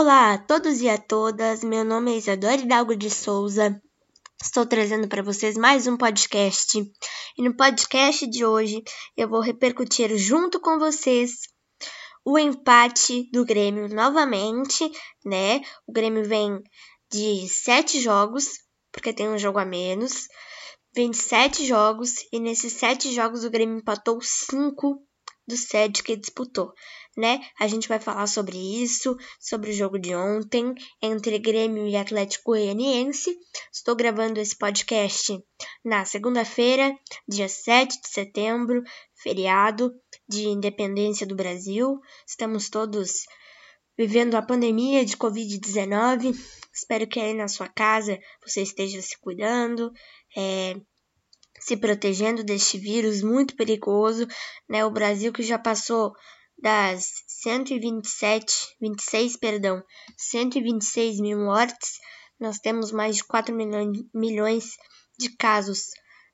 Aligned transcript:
Olá 0.00 0.34
a 0.34 0.38
todos 0.38 0.80
e 0.80 0.88
a 0.88 0.96
todas, 0.96 1.64
meu 1.64 1.84
nome 1.84 2.12
é 2.12 2.18
Isadora 2.18 2.54
Hidalgo 2.54 2.94
de 2.94 3.10
Souza. 3.10 3.82
Estou 4.40 4.64
trazendo 4.64 5.08
para 5.08 5.24
vocês 5.24 5.56
mais 5.56 5.88
um 5.88 5.96
podcast. 5.96 6.78
E 7.36 7.42
no 7.42 7.56
podcast 7.56 8.24
de 8.28 8.44
hoje 8.44 8.80
eu 9.16 9.28
vou 9.28 9.40
repercutir 9.40 10.16
junto 10.16 10.60
com 10.60 10.78
vocês 10.78 11.48
o 12.24 12.38
empate 12.38 13.28
do 13.32 13.44
Grêmio 13.44 13.88
novamente, 13.88 14.88
né? 15.24 15.62
O 15.84 15.92
Grêmio 15.92 16.24
vem 16.24 16.62
de 17.10 17.48
sete 17.48 18.00
jogos, 18.00 18.46
porque 18.92 19.12
tem 19.12 19.28
um 19.28 19.36
jogo 19.36 19.58
a 19.58 19.64
menos. 19.64 20.28
Vem 20.94 21.10
de 21.10 21.16
sete 21.16 21.66
jogos, 21.66 22.24
e 22.32 22.38
nesses 22.38 22.72
sete 22.74 23.12
jogos 23.12 23.42
o 23.42 23.50
Grêmio 23.50 23.78
empatou 23.78 24.20
cinco 24.22 25.02
dos 25.48 25.66
sete 25.66 26.04
que 26.04 26.14
disputou, 26.14 26.72
né? 27.18 27.40
A 27.58 27.66
gente 27.66 27.88
vai 27.88 27.98
falar 27.98 28.28
sobre 28.28 28.56
isso, 28.56 29.16
sobre 29.40 29.70
o 29.70 29.74
jogo 29.74 29.98
de 29.98 30.14
ontem 30.14 30.72
entre 31.02 31.36
Grêmio 31.40 31.88
e 31.88 31.96
Atlético 31.96 32.52
Goianiense. 32.52 33.36
Estou 33.72 33.96
gravando 33.96 34.38
esse 34.38 34.56
podcast 34.56 35.36
na 35.84 36.04
segunda-feira, 36.04 36.96
dia 37.28 37.48
7 37.48 38.00
de 38.00 38.08
setembro, 38.08 38.84
feriado 39.20 39.92
de 40.28 40.46
independência 40.46 41.26
do 41.26 41.34
Brasil. 41.34 41.98
Estamos 42.24 42.70
todos 42.70 43.24
vivendo 43.98 44.36
a 44.36 44.42
pandemia 44.42 45.04
de 45.04 45.16
Covid-19. 45.16 46.32
Espero 46.72 47.04
que 47.08 47.18
aí 47.18 47.34
na 47.34 47.48
sua 47.48 47.66
casa 47.66 48.16
você 48.46 48.62
esteja 48.62 49.02
se 49.02 49.18
cuidando, 49.18 49.90
é, 50.36 50.76
se 51.58 51.76
protegendo 51.76 52.44
deste 52.44 52.78
vírus 52.78 53.22
muito 53.22 53.56
perigoso, 53.56 54.24
né? 54.68 54.84
O 54.84 54.90
Brasil 54.92 55.32
que 55.32 55.42
já 55.42 55.58
passou 55.58 56.12
das 56.60 57.12
127, 57.26 58.76
26, 58.80 59.36
perdão, 59.36 59.82
126 60.16 61.20
mil 61.20 61.38
mortes, 61.38 61.98
nós 62.38 62.58
temos 62.58 62.92
mais 62.92 63.16
de 63.16 63.24
4 63.24 63.54
milhões 64.14 64.76
de 65.18 65.36
casos 65.36 65.86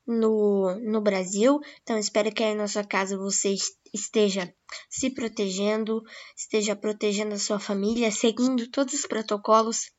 no, 0.06 0.74
no 0.80 1.00
Brasil. 1.00 1.60
Então, 1.82 1.98
espero 1.98 2.32
que 2.32 2.42
aí 2.42 2.54
na 2.54 2.68
sua 2.68 2.84
casa 2.84 3.16
você 3.16 3.54
esteja 3.92 4.52
se 4.90 5.10
protegendo, 5.10 6.02
esteja 6.36 6.74
protegendo 6.74 7.34
a 7.34 7.38
sua 7.38 7.58
família, 7.58 8.10
seguindo 8.10 8.70
todos 8.70 8.94
os 8.94 9.06
protocolos 9.06 9.90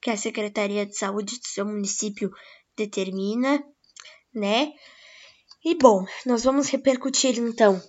que 0.00 0.10
a 0.10 0.16
Secretaria 0.16 0.86
de 0.86 0.96
Saúde 0.96 1.38
do 1.38 1.46
seu 1.46 1.64
município 1.64 2.30
determina, 2.76 3.62
né? 4.34 4.72
E 5.64 5.76
bom, 5.76 6.04
nós 6.26 6.42
vamos 6.42 6.68
repercutir 6.68 7.38
então 7.38 7.80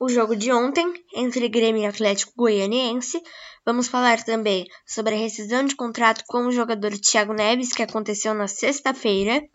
o 0.00 0.08
jogo 0.08 0.34
de 0.34 0.50
ontem 0.50 0.90
entre 1.14 1.46
Grêmio 1.46 1.82
e 1.82 1.86
Atlético 1.86 2.32
Goianiense. 2.34 3.22
Vamos 3.66 3.86
falar 3.86 4.24
também 4.24 4.66
sobre 4.86 5.14
a 5.14 5.18
rescisão 5.18 5.62
de 5.62 5.76
contrato 5.76 6.24
com 6.26 6.46
o 6.46 6.50
jogador 6.50 6.90
Thiago 6.98 7.34
Neves, 7.34 7.74
que 7.74 7.82
aconteceu 7.82 8.32
na 8.32 8.48
sexta-feira, 8.48 9.46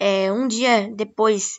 é, 0.00 0.32
um 0.32 0.48
dia 0.48 0.90
depois 0.92 1.56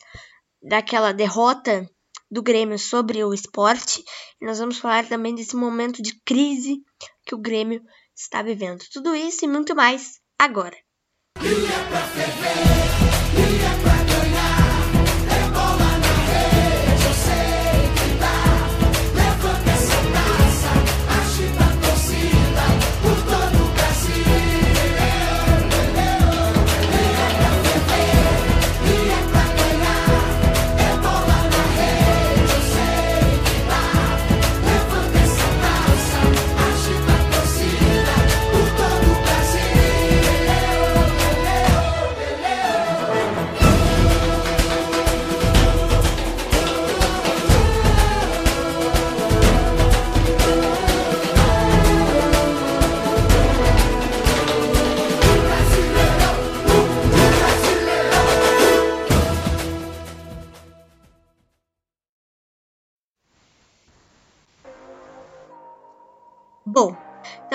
daquela 0.61 1.14
derrota 1.14 1.89
do 2.30 2.44
Grêmio 2.44 2.78
sobre 2.78 3.23
o 3.23 3.33
esporte. 3.33 4.03
E 4.42 4.45
nós 4.45 4.59
vamos 4.59 4.78
falar 4.78 5.08
também 5.08 5.33
desse 5.33 5.55
momento 5.55 6.02
de 6.02 6.20
crise 6.25 6.81
que 7.25 7.33
o 7.33 7.39
Grêmio 7.39 7.81
está 8.14 8.42
vivendo. 8.42 8.83
Tudo 8.92 9.16
isso 9.16 9.45
e 9.45 9.48
muito 9.48 9.73
mais 9.73 10.20
agora. 10.38 10.75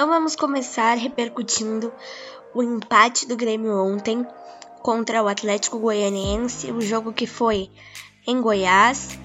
Então 0.03 0.11
vamos 0.11 0.35
começar 0.35 0.95
repercutindo 0.95 1.93
o 2.53 2.61
empate 2.61 3.25
do 3.25 3.37
Grêmio 3.37 3.73
ontem 3.73 4.27
contra 4.83 5.23
o 5.23 5.29
Atlético 5.29 5.79
Goianiense, 5.79 6.73
o 6.73 6.81
jogo 6.81 7.13
que 7.13 7.25
foi 7.25 7.71
em 8.27 8.41
Goiás, 8.41 9.17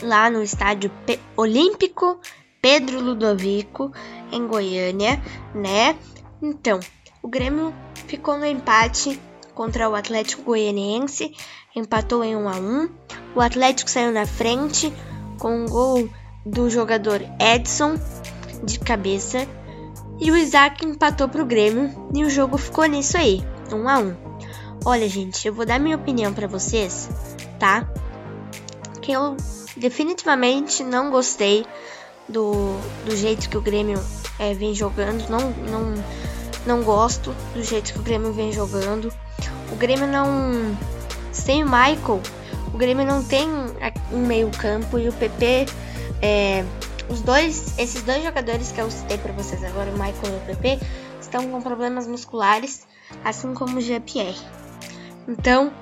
lá 0.00 0.30
no 0.30 0.44
estádio 0.44 0.92
P 1.04 1.18
Olímpico 1.36 2.20
Pedro 2.62 3.00
Ludovico, 3.00 3.90
em 4.30 4.46
Goiânia, 4.46 5.20
né? 5.52 5.98
Então, 6.40 6.78
o 7.20 7.26
Grêmio 7.26 7.74
ficou 8.06 8.38
no 8.38 8.46
empate 8.46 9.20
contra 9.56 9.90
o 9.90 9.96
Atlético 9.96 10.44
Goianiense, 10.44 11.34
empatou 11.74 12.22
em 12.22 12.36
1 12.36 12.48
a 12.48 12.56
1. 12.58 12.88
O 13.34 13.40
Atlético 13.40 13.90
saiu 13.90 14.12
na 14.12 14.24
frente 14.24 14.92
com 15.40 15.64
um 15.64 15.66
gol 15.66 16.08
do 16.46 16.70
jogador 16.70 17.20
Edson 17.40 17.98
de 18.62 18.78
cabeça 18.78 19.48
e 20.18 20.30
o 20.30 20.36
Isaac 20.36 20.84
empatou 20.84 21.28
pro 21.28 21.44
Grêmio 21.44 21.90
e 22.14 22.24
o 22.24 22.30
jogo 22.30 22.56
ficou 22.56 22.84
nisso 22.86 23.16
aí, 23.16 23.44
um 23.72 23.88
a 23.88 23.98
um. 23.98 24.14
Olha, 24.84 25.08
gente, 25.08 25.46
eu 25.46 25.54
vou 25.54 25.64
dar 25.64 25.80
minha 25.80 25.96
opinião 25.96 26.32
para 26.32 26.46
vocês, 26.46 27.08
tá? 27.58 27.88
Que 29.00 29.12
eu 29.12 29.36
definitivamente 29.76 30.84
não 30.84 31.10
gostei 31.10 31.66
do, 32.28 32.76
do 33.04 33.16
jeito 33.16 33.48
que 33.48 33.56
o 33.56 33.60
Grêmio 33.60 34.00
é, 34.38 34.54
vem 34.54 34.74
jogando, 34.74 35.28
não, 35.28 35.50
não, 35.70 35.94
não 36.66 36.82
gosto 36.82 37.34
do 37.54 37.62
jeito 37.62 37.92
que 37.92 37.98
o 37.98 38.02
Grêmio 38.02 38.32
vem 38.32 38.52
jogando. 38.52 39.12
O 39.72 39.76
Grêmio 39.76 40.06
não. 40.06 40.76
Sem 41.32 41.64
o 41.64 41.66
Michael, 41.66 42.20
o 42.72 42.78
Grêmio 42.78 43.04
não 43.04 43.22
tem 43.24 43.48
um 44.12 44.24
meio-campo 44.24 44.98
e 44.98 45.08
o 45.08 45.12
PP 45.12 45.66
é, 46.22 46.64
os 47.08 47.20
dois, 47.20 47.78
esses 47.78 48.02
dois 48.02 48.22
jogadores 48.22 48.72
que 48.72 48.80
eu 48.80 48.90
citei 48.90 49.18
para 49.18 49.32
vocês 49.32 49.62
agora, 49.64 49.90
o 49.90 49.92
Michael 49.92 50.34
e 50.34 50.36
o 50.36 50.46
PP, 50.46 50.78
estão 51.20 51.48
com 51.50 51.60
problemas 51.60 52.06
musculares, 52.06 52.86
assim 53.24 53.54
como 53.54 53.78
o 53.78 53.80
Jean-Pierre. 53.80 54.40
Então, 55.28 55.72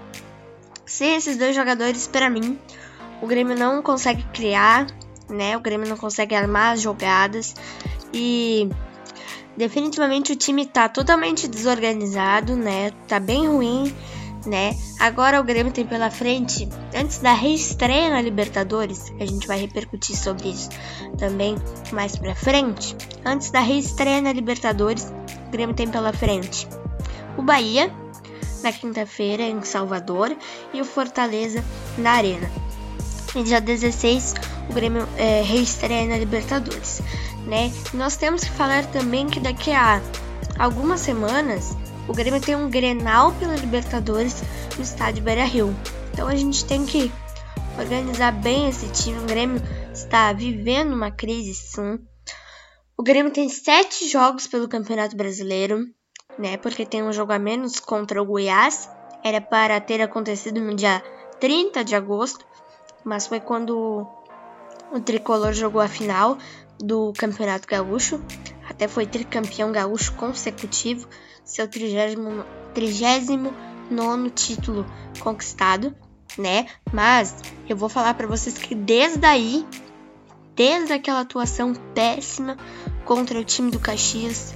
se 0.87 1.05
esses 1.05 1.37
dois 1.37 1.55
jogadores, 1.55 2.07
para 2.07 2.29
mim, 2.29 2.59
o 3.21 3.27
Grêmio 3.27 3.57
não 3.57 3.83
consegue 3.83 4.25
criar, 4.33 4.87
né? 5.29 5.57
O 5.57 5.61
Grêmio 5.61 5.89
não 5.89 5.97
consegue 5.97 6.35
armar 6.35 6.75
as 6.75 6.81
jogadas 6.81 7.55
e 8.13 8.69
definitivamente 9.57 10.33
o 10.33 10.37
time 10.37 10.67
tá 10.67 10.89
totalmente 10.89 11.49
desorganizado, 11.49 12.57
né? 12.57 12.91
Tá 13.07 13.19
bem 13.21 13.47
ruim 13.49 13.95
né? 14.47 14.77
Agora 14.99 15.41
o 15.41 15.45
Grêmio 15.45 15.73
tem 15.73 15.87
pela 15.87 16.11
frente, 16.11 16.69
antes 16.95 17.19
da 17.19 17.33
reestreia 17.33 18.11
na 18.11 18.21
Libertadores, 18.21 19.13
a 19.19 19.27
gente 19.27 19.47
vai 19.47 19.59
repercutir 19.59 20.17
sobre 20.17 20.51
isso 20.51 20.69
também 21.19 21.57
mais 21.93 22.17
pra 22.17 22.35
frente. 22.35 22.97
Antes 23.25 23.51
da 23.51 23.61
reestreia 23.61 24.21
na 24.21 24.33
Libertadores, 24.33 25.13
o 25.47 25.51
Grêmio 25.51 25.75
tem 25.75 25.89
pela 25.89 26.13
frente 26.13 26.69
o 27.37 27.43
Bahia, 27.43 27.93
na 28.63 28.73
quinta-feira 28.73 29.43
em 29.43 29.63
Salvador, 29.63 30.37
e 30.73 30.81
o 30.81 30.85
Fortaleza 30.85 31.65
na 31.99 32.13
Arena. 32.13 32.51
E 33.35 33.43
dia 33.43 33.61
16, 33.61 34.35
o 34.69 34.73
Grêmio 34.75 35.09
é, 35.17 35.43
reestreia 35.43 36.07
na 36.07 36.19
Libertadores, 36.19 37.01
né? 37.47 37.73
Nós 37.95 38.17
temos 38.17 38.45
que 38.45 38.51
falar 38.51 38.85
também 38.87 39.27
que 39.27 39.41
daqui 39.41 39.73
a 39.73 40.01
algumas 40.59 41.01
semanas 41.01 41.77
o 42.09 42.13
Grêmio 42.13 42.41
tem 42.41 42.57
um 42.57 42.69
Grenal 42.69 43.33
pela 43.33 43.55
Libertadores 43.55 44.43
no 44.77 44.83
estádio 44.83 45.23
Beira-Rio. 45.23 45.75
Então 46.13 46.29
a 46.29 46.35
gente 46.35 46.65
tem 46.65 46.85
que 46.85 47.11
organizar 47.79 48.33
bem 48.33 48.69
esse 48.69 48.89
time. 48.91 49.19
O 49.19 49.27
Grêmio 49.27 49.63
está 49.93 50.33
vivendo 50.33 50.93
uma 50.93 51.11
crise, 51.11 51.55
sim. 51.55 51.99
O 52.97 53.03
Grêmio 53.03 53.33
tem 53.33 53.49
sete 53.49 54.09
jogos 54.09 54.47
pelo 54.47 54.69
Campeonato 54.69 55.17
Brasileiro, 55.17 55.85
né? 56.39 56.57
Porque 56.57 56.85
tem 56.85 57.03
um 57.03 57.13
jogo 57.13 57.33
a 57.33 57.39
menos 57.39 57.81
contra 57.81 58.21
o 58.21 58.27
Goiás. 58.27 58.89
Era 59.25 59.41
para 59.41 59.81
ter 59.81 60.03
acontecido 60.03 60.61
no 60.61 60.75
dia 60.75 61.03
30 61.41 61.85
de 61.85 61.95
agosto, 61.95 62.45
mas 63.05 63.27
foi 63.27 63.41
quando 63.41 64.07
o 64.93 65.01
tricolor 65.01 65.53
jogou 65.53 65.81
a 65.81 65.89
final 65.89 66.37
do 66.79 67.13
Campeonato 67.17 67.67
Gaúcho, 67.69 68.21
até 68.69 68.89
foi 68.89 69.07
tricampeão 69.07 69.73
gaúcho 69.73 70.13
consecutivo, 70.15 71.09
seu 71.45 71.69
39 71.69 72.45
título 74.31 74.87
conquistado, 75.21 75.95
né? 76.39 76.67
Mas 76.93 77.37
eu 77.69 77.77
vou 77.77 77.89
falar 77.89 78.15
para 78.15 78.27
vocês 78.27 78.57
que 78.57 78.75
desde 78.75 79.25
aí, 79.27 79.67
desde 80.55 80.93
aquela 80.93 81.21
atuação 81.21 81.75
péssima 81.95 82.57
contra 83.05 83.39
o 83.39 83.45
time 83.45 83.71
do 83.71 83.79
Caxias, 83.79 84.55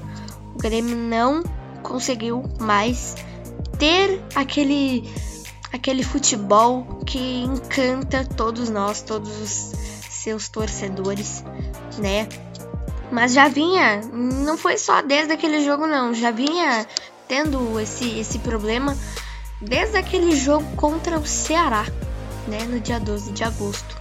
o 0.54 0.58
Grêmio 0.58 0.96
não 0.96 1.42
conseguiu 1.82 2.42
mais 2.58 3.14
ter 3.78 4.22
aquele 4.34 5.04
aquele 5.72 6.02
futebol 6.02 6.84
que 7.04 7.42
encanta 7.42 8.24
todos 8.24 8.70
nós, 8.70 9.02
todos 9.02 9.40
os 9.40 9.85
seus 10.26 10.48
torcedores, 10.48 11.44
né? 11.98 12.28
Mas 13.12 13.32
já 13.32 13.46
vinha, 13.46 14.00
não 14.12 14.58
foi 14.58 14.76
só 14.76 15.00
desde 15.00 15.32
aquele 15.32 15.64
jogo 15.64 15.86
não, 15.86 16.12
já 16.12 16.32
vinha 16.32 16.84
tendo 17.28 17.78
esse 17.78 18.18
esse 18.18 18.40
problema 18.40 18.96
desde 19.60 19.96
aquele 19.96 20.34
jogo 20.34 20.66
contra 20.74 21.16
o 21.16 21.24
Ceará, 21.24 21.86
né, 22.48 22.58
no 22.64 22.80
dia 22.80 22.98
12 22.98 23.30
de 23.30 23.44
agosto. 23.44 23.96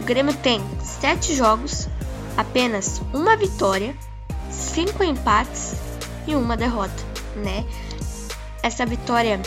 O 0.00 0.04
Grêmio 0.04 0.32
tem 0.36 0.58
sete 0.82 1.34
jogos, 1.34 1.86
apenas 2.34 3.02
uma 3.12 3.36
vitória, 3.36 3.94
cinco 4.50 5.04
empates 5.04 5.74
e 6.26 6.34
uma 6.34 6.56
derrota, 6.56 7.04
né? 7.36 7.66
Essa 8.62 8.86
vitória 8.86 9.38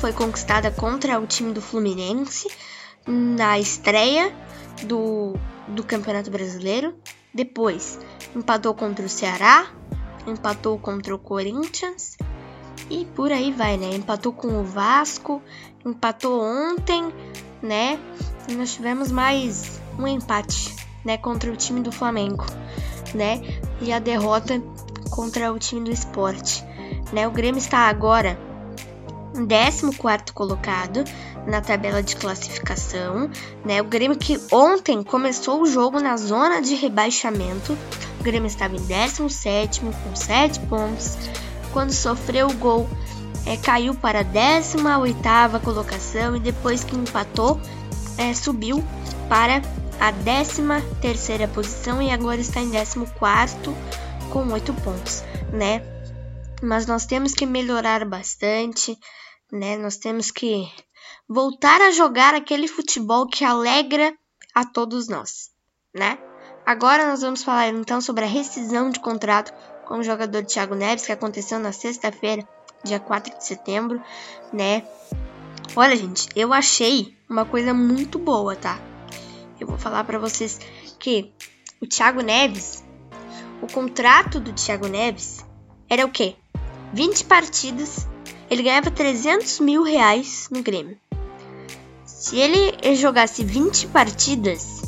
foi 0.00 0.12
conquistada 0.12 0.72
contra 0.72 1.20
o 1.20 1.26
time 1.26 1.52
do 1.52 1.62
Fluminense 1.62 2.48
na 3.06 3.60
estreia 3.60 4.34
do, 4.84 5.34
do 5.68 5.84
Campeonato 5.84 6.30
Brasileiro. 6.30 6.94
Depois 7.32 7.98
empatou 8.34 8.74
contra 8.74 9.04
o 9.04 9.08
Ceará, 9.08 9.66
empatou 10.26 10.78
contra 10.78 11.14
o 11.14 11.18
Corinthians 11.18 12.16
e 12.88 13.04
por 13.04 13.30
aí 13.30 13.52
vai, 13.52 13.76
né? 13.76 13.94
Empatou 13.94 14.32
com 14.32 14.60
o 14.60 14.64
Vasco, 14.64 15.42
empatou 15.84 16.42
ontem, 16.42 17.12
né? 17.62 17.98
E 18.48 18.54
nós 18.54 18.74
tivemos 18.74 19.12
mais 19.12 19.80
um 19.98 20.06
empate, 20.06 20.74
né, 21.04 21.16
contra 21.16 21.52
o 21.52 21.56
time 21.56 21.80
do 21.80 21.92
Flamengo, 21.92 22.44
né? 23.14 23.40
E 23.80 23.92
a 23.92 23.98
derrota 23.98 24.60
contra 25.10 25.52
o 25.52 25.58
time 25.58 25.84
do 25.84 25.90
Esporte, 25.90 26.64
né? 27.12 27.28
O 27.28 27.30
Grêmio 27.30 27.58
está 27.58 27.88
agora 27.88 28.38
14 29.34 30.32
colocado 30.34 31.04
na 31.46 31.60
tabela 31.60 32.02
de 32.02 32.16
classificação, 32.16 33.30
né? 33.64 33.80
O 33.80 33.84
Grêmio 33.84 34.16
que 34.16 34.38
ontem 34.52 35.02
começou 35.02 35.62
o 35.62 35.66
jogo 35.66 36.00
na 36.00 36.16
zona 36.16 36.60
de 36.60 36.74
rebaixamento. 36.74 37.76
O 38.18 38.22
Grêmio 38.22 38.46
estava 38.46 38.76
em 38.76 38.82
17 38.82 39.80
com 39.80 40.16
7 40.16 40.60
pontos. 40.60 41.16
Quando 41.72 41.92
sofreu 41.92 42.48
o 42.48 42.54
gol, 42.54 42.88
é, 43.46 43.56
caiu 43.56 43.94
para 43.94 44.20
a 44.20 44.22
18 44.22 45.60
colocação 45.62 46.36
e 46.36 46.40
depois 46.40 46.84
que 46.84 46.96
empatou, 46.96 47.60
é, 48.18 48.34
subiu 48.34 48.84
para 49.28 49.62
a 49.98 50.12
13 50.12 51.46
posição 51.54 52.02
e 52.02 52.10
agora 52.10 52.40
está 52.40 52.60
em 52.60 52.70
14 52.70 53.06
com 54.30 54.52
8 54.52 54.72
pontos, 54.74 55.24
né? 55.52 55.82
Mas 56.62 56.86
nós 56.86 57.06
temos 57.06 57.32
que 57.32 57.46
melhorar 57.46 58.04
bastante, 58.04 58.96
né? 59.50 59.76
Nós 59.76 59.96
temos 59.96 60.30
que 60.30 60.70
voltar 61.28 61.80
a 61.80 61.90
jogar 61.90 62.34
aquele 62.34 62.68
futebol 62.68 63.26
que 63.26 63.44
alegra 63.44 64.12
a 64.54 64.64
todos 64.64 65.08
nós, 65.08 65.50
né? 65.94 66.18
Agora 66.66 67.06
nós 67.06 67.22
vamos 67.22 67.42
falar 67.42 67.68
então 67.68 68.00
sobre 68.00 68.24
a 68.24 68.28
rescisão 68.28 68.90
de 68.90 69.00
contrato 69.00 69.52
com 69.86 69.98
o 69.98 70.02
jogador 70.02 70.44
Thiago 70.44 70.74
Neves 70.74 71.06
que 71.06 71.12
aconteceu 71.12 71.58
na 71.58 71.72
sexta-feira, 71.72 72.46
dia 72.84 73.00
4 73.00 73.38
de 73.38 73.44
setembro, 73.44 74.02
né? 74.52 74.86
Olha, 75.74 75.96
gente, 75.96 76.28
eu 76.36 76.52
achei 76.52 77.16
uma 77.28 77.44
coisa 77.44 77.72
muito 77.72 78.18
boa, 78.18 78.54
tá? 78.54 78.78
Eu 79.58 79.66
vou 79.66 79.78
falar 79.78 80.04
para 80.04 80.18
vocês 80.18 80.58
que 80.98 81.32
o 81.80 81.86
Thiago 81.86 82.20
Neves, 82.22 82.84
o 83.62 83.72
contrato 83.72 84.40
do 84.40 84.52
Thiago 84.52 84.88
Neves 84.88 85.44
era 85.88 86.04
o 86.04 86.10
quê? 86.10 86.36
20 86.92 87.24
partidas 87.24 88.06
ele 88.50 88.64
ganhava 88.64 88.90
300 88.90 89.60
mil 89.60 89.82
reais 89.84 90.48
no 90.50 90.60
Grêmio. 90.60 90.98
Se 92.04 92.36
ele 92.36 92.96
jogasse 92.96 93.44
20 93.44 93.86
partidas, 93.86 94.82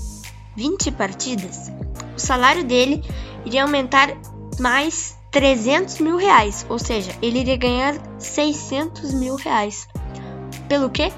20 0.57 0.91
partidas, 0.91 1.71
o 2.17 2.19
salário 2.19 2.65
dele 2.65 3.03
iria 3.47 3.63
aumentar 3.63 4.09
mais 4.59 5.17
300 5.31 5.99
mil 5.99 6.17
reais, 6.17 6.67
ou 6.69 6.79
seja, 6.79 7.17
ele 7.23 7.39
iria 7.39 7.57
ganhar 7.57 7.95
600 8.19 9.15
mil 9.15 9.37
reais. 9.37 9.89
Pelo 10.69 10.91
quê? 10.91 11.13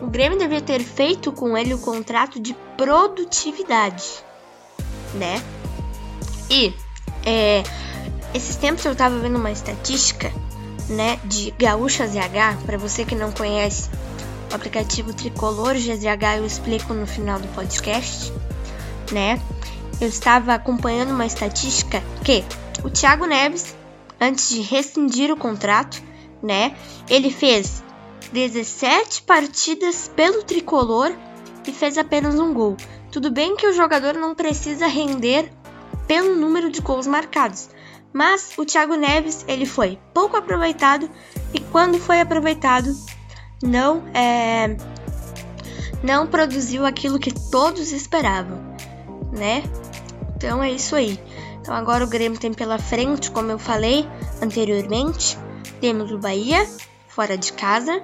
O 0.00 0.06
Grêmio 0.06 0.38
devia 0.38 0.62
ter 0.62 0.82
feito 0.82 1.30
com 1.30 1.56
ele 1.56 1.74
o 1.74 1.78
contrato 1.78 2.40
de 2.40 2.54
produtividade, 2.76 4.04
né? 5.14 5.42
E 6.48 6.72
é, 7.24 7.62
esses 8.34 8.56
tempos 8.56 8.84
eu 8.84 8.94
tava 8.94 9.18
vendo 9.18 9.36
uma 9.36 9.50
estatística 9.50 10.32
né, 10.88 11.18
de 11.24 11.52
Gaúcha 11.52 12.06
ZH, 12.06 12.64
para 12.66 12.76
você 12.76 13.04
que 13.04 13.14
não 13.14 13.30
conhece 13.32 13.88
o 14.50 14.54
aplicativo 14.54 15.12
Tricolor 15.12 15.74
GZH, 15.74 16.38
eu 16.38 16.46
explico 16.46 16.92
no 16.92 17.06
final 17.06 17.38
do 17.38 17.46
podcast, 17.48 18.32
né? 19.12 19.40
Eu 20.00 20.08
estava 20.08 20.54
acompanhando 20.54 21.10
uma 21.10 21.26
estatística 21.26 22.02
que 22.24 22.44
o 22.82 22.90
Thiago 22.90 23.26
Neves, 23.26 23.76
antes 24.20 24.48
de 24.48 24.60
rescindir 24.62 25.30
o 25.30 25.36
contrato, 25.36 26.02
né, 26.42 26.74
ele 27.08 27.30
fez 27.30 27.82
17 28.32 29.22
partidas 29.22 30.10
pelo 30.14 30.42
Tricolor 30.42 31.12
e 31.66 31.72
fez 31.72 31.98
apenas 31.98 32.38
um 32.40 32.52
gol. 32.52 32.76
Tudo 33.12 33.30
bem 33.30 33.56
que 33.56 33.66
o 33.66 33.72
jogador 33.72 34.14
não 34.14 34.34
precisa 34.34 34.86
render 34.86 35.52
pelo 36.06 36.34
número 36.34 36.70
de 36.70 36.80
gols 36.80 37.06
marcados, 37.06 37.68
mas 38.12 38.52
o 38.56 38.64
Thiago 38.64 38.94
Neves 38.94 39.44
ele 39.46 39.66
foi 39.66 39.98
pouco 40.12 40.36
aproveitado 40.36 41.08
e 41.54 41.60
quando 41.60 41.98
foi 41.98 42.20
aproveitado 42.20 42.94
não 43.62 44.02
é, 44.14 44.76
não 46.02 46.26
produziu 46.26 46.86
aquilo 46.86 47.18
que 47.18 47.32
todos 47.50 47.92
esperavam, 47.92 48.58
né? 49.32 49.62
Então 50.36 50.62
é 50.62 50.70
isso 50.70 50.96
aí. 50.96 51.20
Então 51.60 51.74
agora 51.74 52.04
o 52.04 52.08
Grêmio 52.08 52.38
tem 52.38 52.52
pela 52.52 52.78
frente, 52.78 53.30
como 53.30 53.50
eu 53.50 53.58
falei 53.58 54.08
anteriormente, 54.42 55.38
temos 55.80 56.10
o 56.10 56.18
Bahia 56.18 56.66
fora 57.08 57.36
de 57.36 57.52
casa 57.52 58.02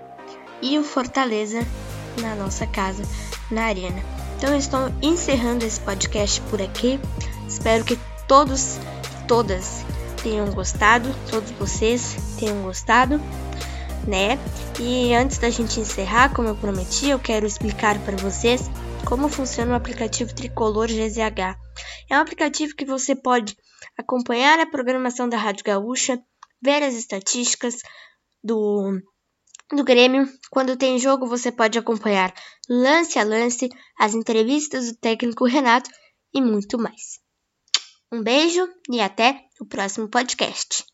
e 0.60 0.78
o 0.78 0.84
Fortaleza 0.84 1.66
na 2.20 2.34
nossa 2.34 2.66
casa, 2.66 3.02
na 3.50 3.64
arena. 3.64 4.02
Então 4.36 4.50
eu 4.50 4.58
estou 4.58 4.92
encerrando 5.00 5.64
esse 5.64 5.80
podcast 5.80 6.40
por 6.42 6.60
aqui. 6.60 7.00
Espero 7.48 7.84
que 7.84 7.98
todos, 8.28 8.78
todas 9.26 9.84
tenham 10.26 10.52
gostado, 10.52 11.08
todos 11.30 11.52
vocês 11.52 12.16
tenham 12.36 12.60
gostado, 12.64 13.20
né? 14.08 14.36
E 14.80 15.14
antes 15.14 15.38
da 15.38 15.48
gente 15.50 15.78
encerrar, 15.78 16.34
como 16.34 16.48
eu 16.48 16.56
prometi, 16.56 17.10
eu 17.10 17.18
quero 17.20 17.46
explicar 17.46 17.96
para 18.04 18.16
vocês 18.16 18.62
como 19.06 19.28
funciona 19.28 19.72
o 19.72 19.76
aplicativo 19.76 20.34
Tricolor 20.34 20.88
GZH. 20.88 21.56
É 22.10 22.18
um 22.18 22.20
aplicativo 22.20 22.74
que 22.74 22.84
você 22.84 23.14
pode 23.14 23.56
acompanhar 23.96 24.58
a 24.58 24.66
programação 24.66 25.28
da 25.28 25.36
Rádio 25.36 25.64
Gaúcha, 25.64 26.20
ver 26.60 26.82
as 26.82 26.94
estatísticas 26.94 27.76
do 28.42 29.00
do 29.72 29.84
Grêmio. 29.84 30.28
Quando 30.50 30.76
tem 30.76 30.98
jogo, 30.98 31.28
você 31.28 31.52
pode 31.52 31.78
acompanhar 31.78 32.34
lance 32.68 33.16
a 33.16 33.22
lance, 33.22 33.68
as 33.96 34.12
entrevistas 34.12 34.90
do 34.90 34.98
técnico 34.98 35.46
Renato 35.46 35.88
e 36.34 36.42
muito 36.42 36.76
mais. 36.78 37.20
Um 38.10 38.24
beijo 38.24 38.68
e 38.90 39.00
até 39.00 39.45
o 39.60 39.66
próximo 39.66 40.08
podcast. 40.08 40.84